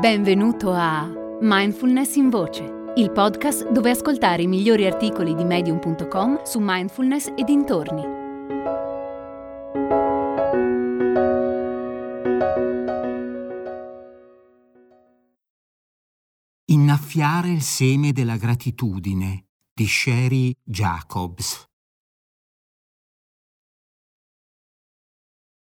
[0.00, 1.06] Benvenuto a
[1.42, 7.44] Mindfulness in Voce, il podcast dove ascoltare i migliori articoli di medium.com su mindfulness e
[7.44, 8.02] dintorni.
[16.70, 21.66] Innaffiare il seme della gratitudine di Sherry Jacobs.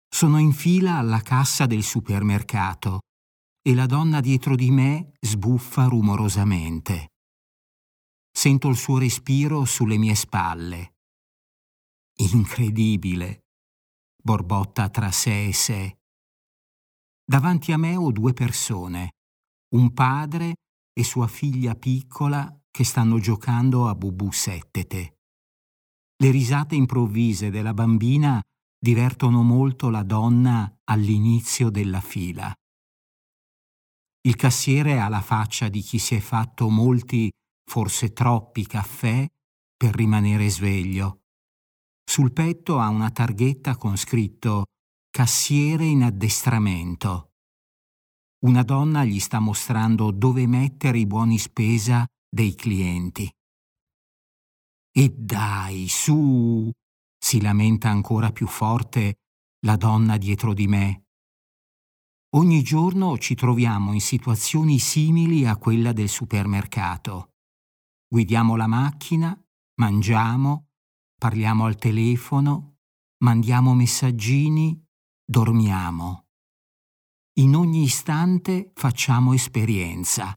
[0.07, 2.99] Sono in fila alla cassa del supermercato
[3.69, 7.11] e la donna dietro di me sbuffa rumorosamente.
[8.35, 10.95] Sento il suo respiro sulle mie spalle.
[12.33, 13.41] Incredibile,
[14.23, 15.99] borbotta tra sé e sé.
[17.23, 19.11] Davanti a me ho due persone,
[19.75, 20.55] un padre
[20.91, 25.19] e sua figlia piccola che stanno giocando a bubù settete.
[26.17, 28.41] Le risate improvvise della bambina
[28.83, 32.51] divertono molto la donna all'inizio della fila.
[34.21, 37.31] Il cassiere ha la faccia di chi si è fatto molti,
[37.69, 39.25] forse troppi caffè
[39.77, 41.21] per rimanere sveglio.
[42.03, 44.65] Sul petto ha una targhetta con scritto
[45.11, 47.31] Cassiere in addestramento.
[48.45, 53.29] Una donna gli sta mostrando dove mettere i buoni spesa dei clienti.
[54.91, 56.69] E dai, su,
[57.17, 59.15] si lamenta ancora più forte
[59.65, 61.08] la donna dietro di me.
[62.33, 67.31] Ogni giorno ci troviamo in situazioni simili a quella del supermercato.
[68.07, 69.35] Guidiamo la macchina,
[69.79, 70.67] mangiamo,
[71.17, 72.81] parliamo al telefono,
[73.23, 74.79] mandiamo messaggini,
[75.25, 76.27] dormiamo.
[77.39, 80.31] In ogni istante facciamo esperienza.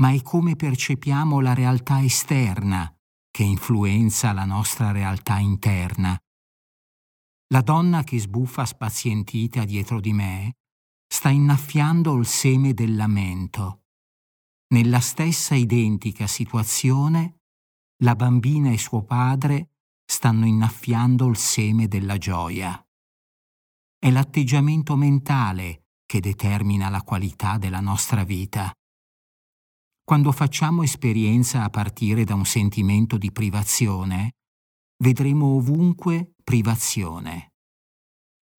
[0.00, 2.90] Ma è come percepiamo la realtà esterna
[3.30, 6.18] che influenza la nostra realtà interna.
[7.48, 10.54] La donna che sbuffa spazientita dietro di me
[11.12, 13.82] sta innaffiando il seme del lamento.
[14.68, 17.42] Nella stessa identica situazione,
[18.02, 19.72] la bambina e suo padre
[20.06, 22.82] stanno innaffiando il seme della gioia.
[23.98, 28.72] È l'atteggiamento mentale che determina la qualità della nostra vita.
[30.02, 34.30] Quando facciamo esperienza a partire da un sentimento di privazione,
[34.96, 37.51] vedremo ovunque privazione.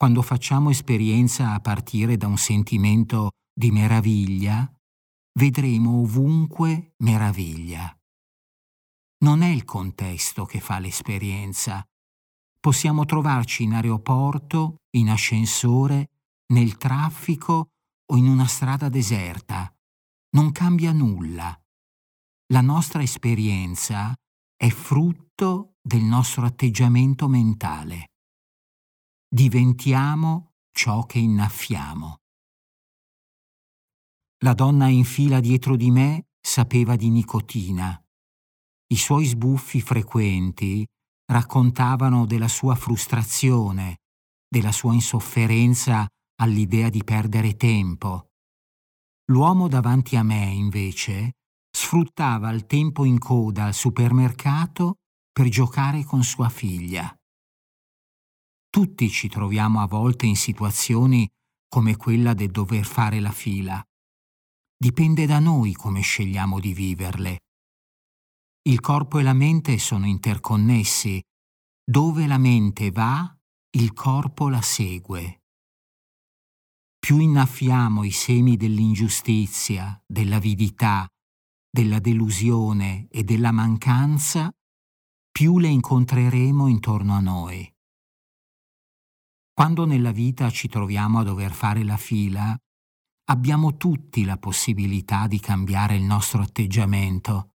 [0.03, 4.69] Quando facciamo esperienza a partire da un sentimento di meraviglia,
[5.40, 7.97] vedremo ovunque meraviglia.
[9.19, 11.81] Non è il contesto che fa l'esperienza.
[12.59, 16.09] Possiamo trovarci in aeroporto, in ascensore,
[16.47, 17.70] nel traffico
[18.06, 19.74] o in una strada deserta
[20.31, 21.58] non cambia nulla.
[22.52, 24.14] La nostra esperienza
[24.53, 28.09] è frutto del nostro atteggiamento mentale.
[29.34, 32.18] Diventiamo ciò che innaffiamo.
[34.44, 38.00] La donna in fila dietro di me sapeva di nicotina.
[38.88, 40.86] I suoi sbuffi frequenti
[41.26, 44.02] raccontavano della sua frustrazione,
[44.48, 48.28] della sua insofferenza all'idea di perdere tempo,
[49.32, 51.32] L'uomo davanti a me, invece,
[51.72, 54.98] sfruttava il tempo in coda al supermercato
[55.32, 57.12] per giocare con sua figlia.
[58.73, 61.29] Tutti ci troviamo a volte in situazioni
[61.67, 63.79] come quella del dover fare la fila.
[64.75, 67.41] Dipende da noi come scegliamo di viverle.
[68.63, 71.22] Il corpo e la mente sono interconnessi.
[71.85, 73.31] Dove la mente va,
[73.78, 75.44] il corpo la segue
[77.03, 81.05] più innaffiamo i semi dell'ingiustizia, dell'avidità,
[81.69, 84.50] della delusione e della mancanza,
[85.29, 87.72] più le incontreremo intorno a noi.
[89.56, 92.58] Quando nella vita ci troviamo a dover fare la fila,
[93.25, 97.52] abbiamo tutti la possibilità di cambiare il nostro atteggiamento.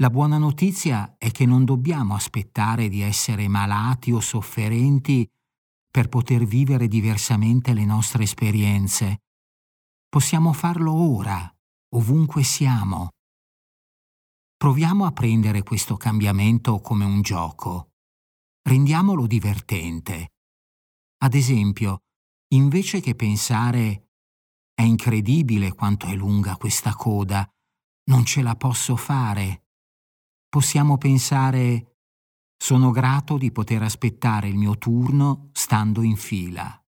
[0.00, 5.24] La buona notizia è che non dobbiamo aspettare di essere malati o sofferenti
[5.88, 9.22] per poter vivere diversamente le nostre esperienze.
[10.08, 11.48] Possiamo farlo ora,
[11.94, 13.10] ovunque siamo.
[14.56, 17.90] Proviamo a prendere questo cambiamento come un gioco.
[18.62, 20.32] Rendiamolo divertente.
[21.20, 22.02] Ad esempio,
[22.54, 24.10] invece che pensare
[24.72, 27.48] è incredibile quanto è lunga questa coda,
[28.10, 29.64] non ce la posso fare,
[30.48, 31.96] possiamo pensare
[32.56, 36.84] sono grato di poter aspettare il mio turno stando in fila.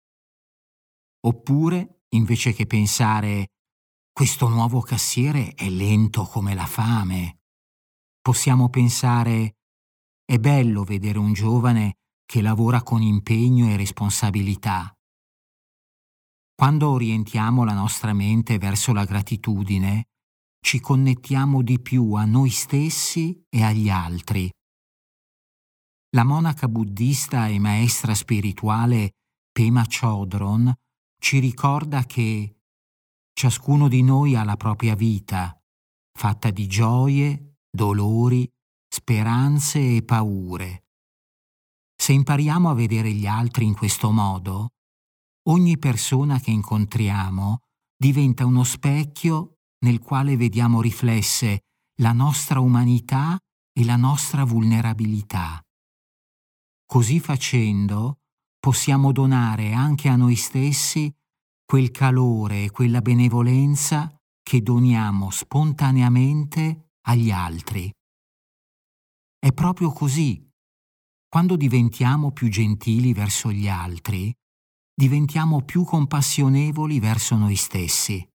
[1.25, 3.47] Oppure, invece che pensare
[4.11, 7.39] questo nuovo cassiere è lento come la fame,
[8.21, 9.57] possiamo pensare
[10.25, 11.96] è bello vedere un giovane
[12.27, 14.93] che lavora con impegno e responsabilità.
[16.53, 20.09] Quando orientiamo la nostra mente verso la gratitudine,
[20.59, 24.51] ci connettiamo di più a noi stessi e agli altri.
[26.15, 29.11] La monaca buddista e maestra spirituale
[29.51, 30.73] Pema Chodron
[31.19, 32.57] ci ricorda che
[33.33, 35.57] ciascuno di noi ha la propria vita,
[36.11, 38.49] fatta di gioie, dolori,
[38.89, 40.86] speranze e paure.
[42.07, 44.69] Se impariamo a vedere gli altri in questo modo,
[45.49, 47.63] ogni persona che incontriamo
[47.97, 51.63] diventa uno specchio nel quale vediamo riflesse
[51.99, 53.37] la nostra umanità
[53.77, 55.61] e la nostra vulnerabilità.
[56.85, 58.19] Così facendo
[58.57, 61.13] possiamo donare anche a noi stessi
[61.65, 67.91] quel calore e quella benevolenza che doniamo spontaneamente agli altri.
[69.37, 70.46] È proprio così.
[71.29, 74.33] Quando diventiamo più gentili verso gli altri,
[74.93, 78.25] diventiamo più compassionevoli verso noi stessi.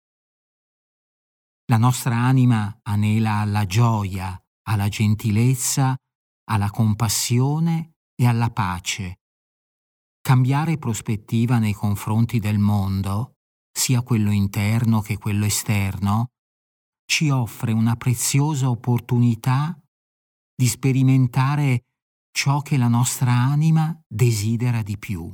[1.70, 5.96] La nostra anima anela alla gioia, alla gentilezza,
[6.50, 9.20] alla compassione e alla pace.
[10.20, 13.38] Cambiare prospettiva nei confronti del mondo,
[13.72, 16.32] sia quello interno che quello esterno,
[17.06, 19.76] ci offre una preziosa opportunità
[20.54, 21.86] di sperimentare
[22.32, 25.32] ciò che la nostra anima desidera di più.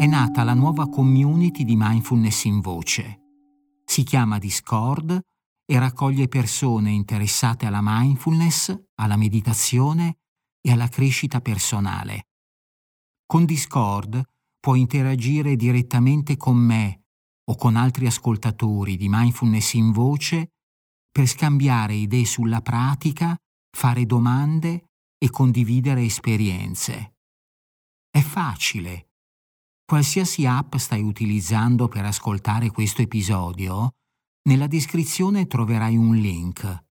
[0.00, 3.20] è nata la nuova community di mindfulness in voce.
[3.84, 5.20] Si chiama Discord
[5.66, 10.20] e raccoglie persone interessate alla mindfulness, alla meditazione
[10.62, 12.28] e alla crescita personale.
[13.26, 14.24] Con Discord
[14.58, 17.02] puoi interagire direttamente con me
[17.50, 20.52] o con altri ascoltatori di mindfulness in voce
[21.10, 23.36] per scambiare idee sulla pratica,
[23.76, 24.84] fare domande
[25.18, 27.14] e condividere esperienze.
[28.10, 29.10] È facile
[29.90, 33.94] Qualsiasi app stai utilizzando per ascoltare questo episodio,
[34.48, 36.84] nella descrizione troverai un link.